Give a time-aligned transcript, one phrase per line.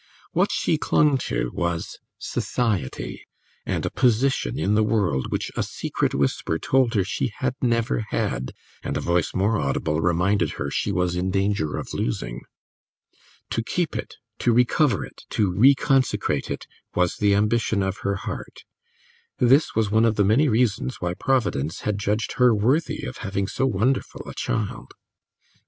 [0.31, 3.27] What she clung to was "society,"
[3.67, 8.07] and a position in the world which a secret whisper told her she had never
[8.09, 12.41] had and a voice more audible reminded her she was in danger of losing.
[13.51, 16.65] To keep it, to recover it, to reconsecrate it,
[16.95, 18.63] was the ambition of her heart;
[19.37, 23.45] this was one of the many reasons why Providence had judged her worthy of having
[23.45, 24.95] so wonderful a child.